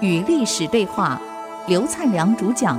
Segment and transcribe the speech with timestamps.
[0.00, 1.20] 与历史对话，
[1.66, 2.78] 刘灿良主讲。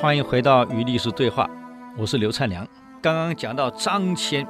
[0.00, 1.48] 欢迎回到与历史对话，
[1.96, 2.66] 我是刘灿良。
[3.02, 4.46] 刚刚讲到张骞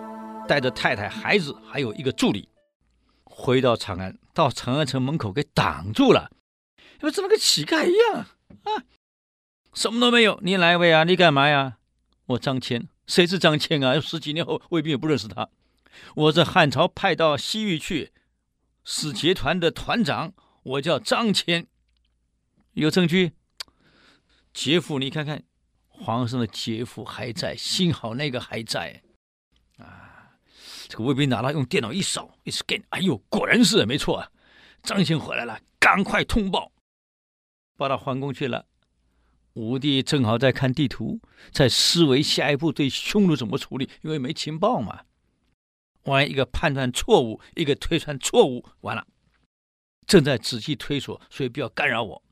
[0.47, 2.49] 带着太太、孩子，还有一个助理，
[3.25, 6.31] 回到长安，到长安城门口给挡住了，
[7.01, 8.27] 因为怎么跟乞丐一样
[8.65, 8.83] 啊？
[9.73, 11.05] 什么都没有，你哪位啊？
[11.05, 11.79] 你干嘛呀？
[12.27, 14.01] 我张骞，谁是张骞啊？
[14.01, 15.49] 十几年后未必也不认识他。
[16.17, 18.13] 我是汉朝派到西域去
[18.83, 20.33] 使节团的团长，
[20.63, 21.67] 我叫张骞。
[22.73, 23.33] 有证据？
[24.53, 25.43] 杰夫，你看看，
[25.89, 29.03] 皇上的杰夫还在，幸好那个还在。
[29.77, 30.39] 啊，
[30.89, 34.31] 这个卫兵拿了用电脑一扫，一 scan，哎呦，果然是没错啊，
[34.83, 36.73] 张骞回来了，赶快通报，
[37.77, 38.67] 报到皇宫去了。
[39.55, 45.03] 武帝正好在看地图，在思维下一步对匈奴怎么处理，因为没情报嘛。
[46.05, 49.07] 万一一个判断错误，一个推算错误，完了。
[50.07, 52.23] 正在仔细推索，所以不要干扰我。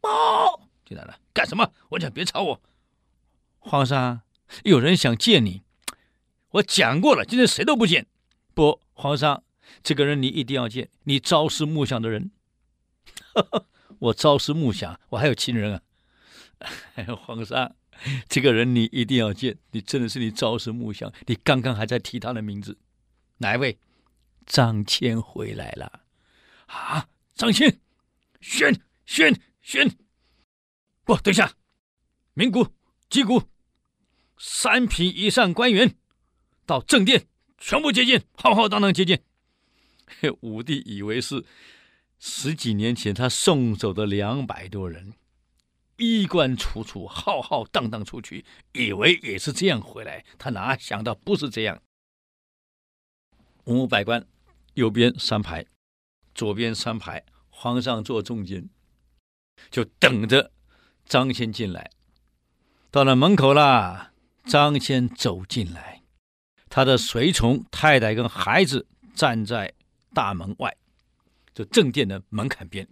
[0.00, 1.72] 报进来了，干什么？
[1.88, 2.62] 我讲别吵我。
[3.58, 4.20] 皇上，
[4.62, 5.62] 有人想见你。
[6.50, 8.06] 我讲过了，今天谁都不见。
[8.54, 9.42] 不，皇上，
[9.82, 12.30] 这个人你一定要见，你朝思暮想的人。
[13.34, 13.66] 呵呵，
[13.98, 15.82] 我朝思暮想，我还有情人啊。
[17.16, 17.76] 皇上，
[18.28, 22.78] 这个人你一定要见，你真的是你朝思暮想，你刚刚还在提他的名字，
[23.38, 23.78] 哪一位？
[24.46, 26.02] 张骞回来了
[26.66, 27.08] 啊！
[27.34, 27.78] 张骞，
[28.40, 29.90] 宣，宣，宣！
[31.04, 31.52] 不，等一下，
[32.34, 32.68] 鸣鼓
[33.10, 33.42] 击鼓，
[34.38, 35.96] 三品以上官员
[36.64, 37.26] 到正殿
[37.58, 39.22] 全部接见，浩浩荡荡接见。
[40.42, 41.44] 武帝以为是
[42.20, 45.14] 十几年前他送走的两百多人。
[45.96, 51.82] 衣冠楚楚，浩浩荡荡出去，以为也是这样回来，他哪想到不是这样。
[53.64, 54.26] 文武百官，
[54.74, 55.66] 右边三排，
[56.34, 58.68] 左边三排，皇上坐中间，
[59.70, 60.52] 就等着
[61.06, 61.90] 张骞进来。
[62.90, 64.12] 到了门口了，
[64.44, 66.02] 张骞走进来，
[66.68, 69.72] 他的随从、太太跟孩子站在
[70.12, 70.76] 大门外，
[71.54, 72.86] 就正殿的门槛边。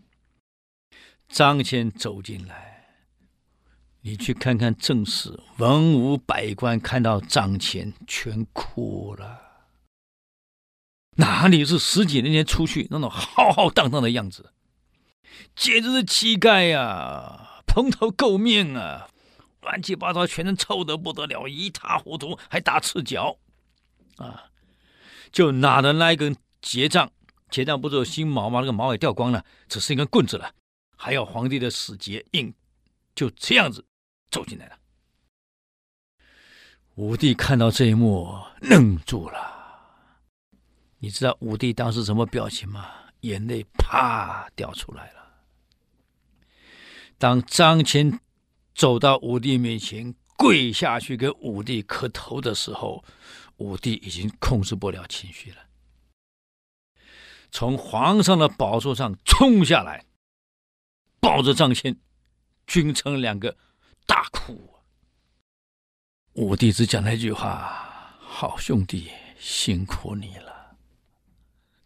[1.28, 2.73] 张骞走进来。
[4.06, 9.40] 你去看看正史，文武百官看到帐前全哭了。
[11.16, 14.52] 哪里是十几年前出去那种浩浩荡荡的样子？
[15.56, 19.08] 简直是乞丐呀、蓬头垢面啊，
[19.62, 23.38] 乱七八糟，全身臭得不得了，一塌糊涂，还打赤脚，
[24.18, 24.50] 啊！
[25.32, 27.10] 就拿着那一根结杖，
[27.48, 28.60] 结杖不是有新毛吗？
[28.60, 30.52] 那个毛也掉光了，只是一根棍子了，
[30.94, 32.52] 还有皇帝的死节印，
[33.14, 33.86] 就这样子。
[34.34, 34.76] 走进来了，
[36.96, 39.38] 武帝看到这一幕，愣住了。
[40.98, 42.90] 你知道武帝当时什么表情吗？
[43.20, 45.44] 眼泪啪掉出来了。
[47.16, 48.18] 当张骞
[48.74, 53.04] 走到武帝面前，跪下去给武帝磕头的时候，
[53.58, 55.58] 武帝已经控制不了情绪了，
[57.52, 60.04] 从皇上的宝座上冲下来，
[61.20, 61.96] 抱着张骞，
[62.66, 63.56] 君臣两个。
[64.06, 64.74] 大哭，
[66.34, 70.76] 武帝只讲了一句话：“好兄弟，辛苦你了，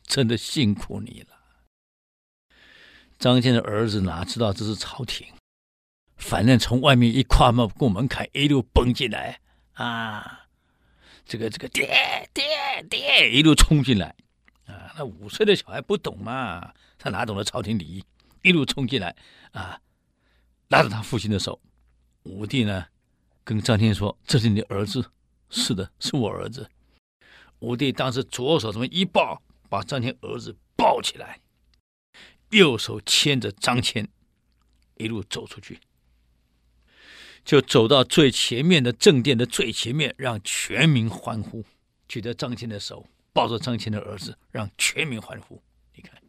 [0.02, 1.36] 真的辛苦你了。”
[3.18, 5.26] 张骞的儿子哪知道这是朝廷，
[6.16, 9.40] 反正从外面一跨门过门槛，一路蹦进来
[9.74, 10.46] 啊！
[11.24, 11.86] 这个这个爹
[12.32, 14.14] 爹爹，一路冲进来
[14.66, 14.94] 啊！
[14.96, 18.04] 那五岁的小孩不懂嘛，他哪懂得朝廷礼仪？
[18.42, 19.14] 一路冲进来
[19.52, 19.80] 啊，
[20.68, 21.60] 拉着他父亲的手。
[22.28, 22.86] 武帝呢，
[23.42, 25.10] 跟张骞说：“这是你儿子，
[25.48, 26.70] 是的，是我儿子。”
[27.60, 31.40] 武帝当时左手这么一抱，把张骞儿子抱起来，
[32.50, 34.06] 右手牵着张骞，
[34.96, 35.80] 一路走出去，
[37.44, 41.64] 就走到最前面的正殿的最前面，让全民欢呼，
[42.06, 45.60] 举着张骞的手，抱着张骞的儿子，让全民欢呼。
[45.94, 46.22] 你看，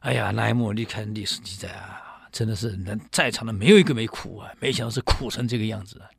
[0.00, 2.03] 哎呀，那一幕，你看历史记载啊。
[2.34, 4.52] 真的是人在场的没有一个没哭啊！
[4.60, 6.10] 没想到是哭成这个样子啊！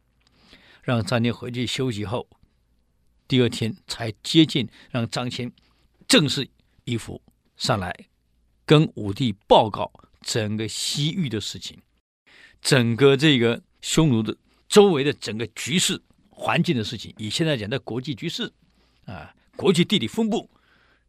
[0.81, 2.25] 让张骞回去休息后，
[3.27, 5.51] 第二天才接见，让张骞
[6.07, 6.49] 正式
[6.85, 7.21] 衣服
[7.57, 7.93] 上来，
[8.65, 9.91] 跟武帝报告
[10.21, 11.77] 整个西域的事情，
[12.61, 14.33] 整个这个匈奴的
[14.69, 18.49] 周围的整个局势环境的事情，以现在讲的国际局势
[19.03, 20.49] 啊，国际地理分布，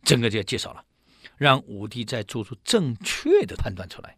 [0.02, 0.84] 整个就要介绍了，
[1.36, 4.16] 让武帝再做出正确的判断出来。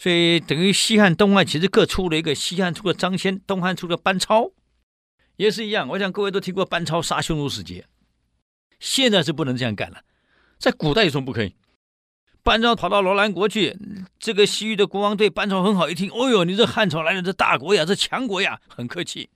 [0.00, 4.50] 所以等于西汉、东汉其实各出了一个，西汉出了张骞，东汉出了班超，
[5.36, 5.86] 也是一样。
[5.88, 7.84] 我想各位都听过班超杀匈奴使节，
[8.78, 10.00] 现在是不能这样干了，
[10.56, 11.54] 在古代有什么不可以？
[12.42, 13.76] 班超跑到罗兰国去，
[14.18, 19.28] 这个西域的国王对班超很好，一听，哦呦，你这汉朝来的这大国呀，这强国呀，很客气。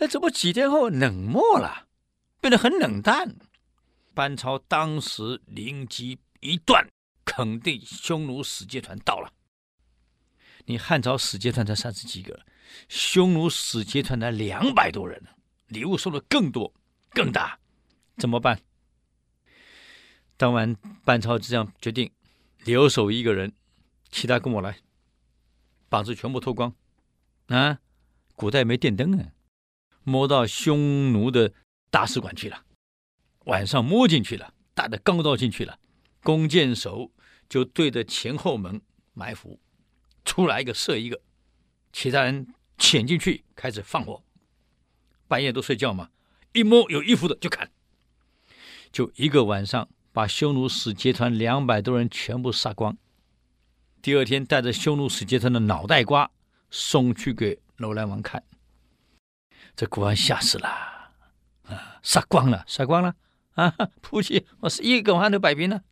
[0.00, 1.86] 哎，怎么几天后冷漠了，
[2.42, 3.36] 变得很冷淡？
[4.12, 6.86] 班超当时灵机一断，
[7.24, 9.32] 肯定匈奴使节团到了。
[10.66, 12.40] 你汉朝使节团才三十几个，
[12.88, 15.22] 匈奴使节团才两百多人，
[15.68, 16.72] 礼物送的更多
[17.10, 17.58] 更大，
[18.16, 18.60] 怎么办？
[20.36, 20.74] 当晚，
[21.04, 22.10] 班超这样决定，
[22.64, 23.52] 留守一个人，
[24.10, 24.78] 其他跟我来，
[25.88, 26.74] 把子全部脱光，
[27.46, 27.78] 啊，
[28.34, 29.32] 古代没电灯啊，
[30.02, 31.52] 摸到匈奴的
[31.90, 32.64] 大使馆去了，
[33.44, 35.78] 晚上摸进去了，带着钢刀进去了，
[36.22, 37.12] 弓箭手
[37.48, 38.80] 就对着前后门
[39.12, 39.60] 埋伏，
[40.24, 41.20] 出来一个射一个，
[41.92, 44.22] 其他人潜进去开始放火，
[45.28, 46.10] 半夜都睡觉嘛，
[46.52, 47.70] 一摸有衣服的就砍，
[48.90, 49.88] 就一个晚上。
[50.14, 52.98] 把匈奴使节团两百多人全部杀光。
[54.02, 56.30] 第二天，带着匈奴使节团的脑袋瓜
[56.70, 58.44] 送去给楼兰王看。
[59.74, 60.68] 这国王吓死了，
[61.62, 63.14] 啊，杀光了，杀光了
[63.54, 63.70] 啊！
[64.02, 65.82] 扑去，我是一个王都摆平了。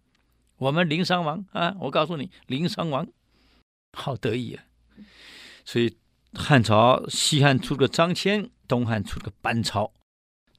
[0.58, 3.08] 我们临商王啊，我告诉你，临商王
[3.92, 4.64] 好得意啊！
[5.64, 5.96] 所以
[6.34, 9.92] 汉朝西汉出个张骞，东汉出个班超，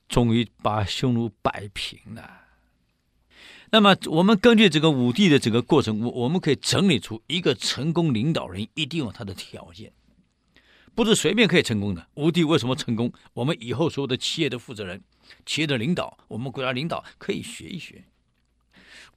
[0.08, 2.40] 终于把匈奴摆平了。
[3.72, 9.94] 那么，我们根据这个武帝的整个过程，我我们可以整理出一个成功领导人一定有他的条件，
[10.94, 12.06] 不是随便可以成功的。
[12.16, 13.14] 武帝为什么成功？
[13.34, 15.02] 我们以后所有的企业的负责人、
[15.46, 18.04] 企业的领导，我们国家领导可以学一学。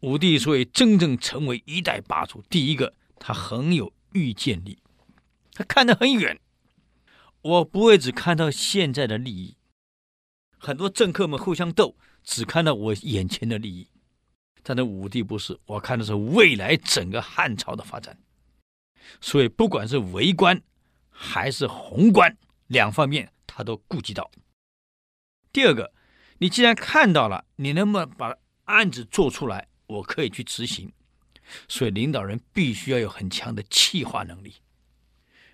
[0.00, 4.78] 武帝所以真正成为一代霸主，第一个他很有预见力，
[5.52, 6.40] 他看得很远。
[7.42, 9.56] 我不会只看到现在的利益，
[10.56, 13.86] 很多政客们互相斗，只看到我眼前的利益。
[14.62, 18.18] 但那武帝不是，我看的是未来整个汉朝的发展，
[19.20, 20.58] 所以不管是微观
[21.10, 22.34] 还是宏观
[22.68, 24.30] 两方面，他都顾及到。
[25.52, 25.92] 第二个，
[26.38, 28.34] 你既然看到了，你能不能把
[28.64, 29.68] 案子做出来？
[29.86, 30.90] 我可以去执行。
[31.68, 34.54] 所以领导人必须要有很强的企划能力，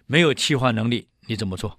[0.07, 1.79] 没有企划能力，你怎么做？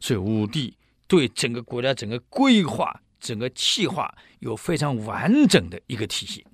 [0.00, 0.76] 所以武帝
[1.06, 3.00] 对整个国家整个规划。
[3.20, 6.46] 整个计划有非常完整的一个体系，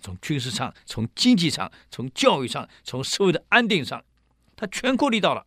[0.00, 4.02] 从军事上、从经济上、从教育上、从社会的安定上，
[4.56, 5.46] 他全顾虑到了。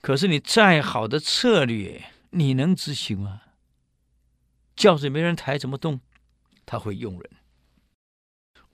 [0.00, 3.42] 可是你再好的策略，你能执行吗？
[4.74, 6.00] 轿子没人抬，怎么动？
[6.64, 7.30] 他会用人。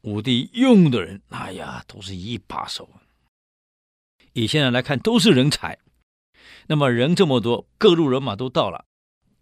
[0.06, 2.88] 武帝用的人，哎呀，都是一把手。
[4.34, 5.80] 以现在来看，都是人才。
[6.68, 8.84] 那么人这么多，各路人马都到了。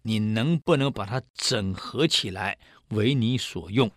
[0.01, 2.57] 你能不能把它整合起来
[2.89, 3.91] 为你所用？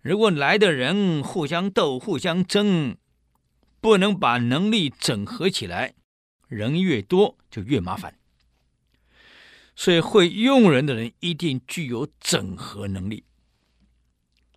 [0.00, 2.96] 如果来的人互相斗、互相争，
[3.80, 5.94] 不能把能力整合起来，
[6.48, 8.18] 人越多就越麻烦。
[9.76, 13.22] 所以会用人的人一定具有整合能力，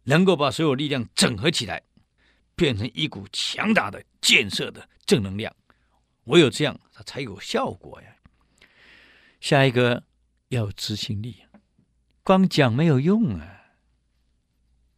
[0.06, 1.84] 能够把所有力量整合起来，
[2.56, 5.56] 变成一股强大的建设的正能量。
[6.24, 8.16] 唯有这样，它才有效果呀。
[9.40, 10.04] 下一个。
[10.50, 11.38] 要执行力，
[12.24, 13.74] 光讲没有用啊。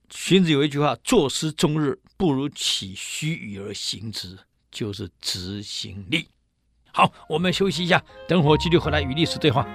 [0.10, 4.38] 荀子有一句话：“作诗终日，不如起须臾而行之。”
[4.70, 6.27] 就是执行力。
[6.91, 9.65] 好，我们休息一下，等会儿继续回来与历史对话。